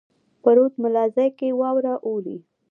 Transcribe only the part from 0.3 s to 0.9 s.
په رود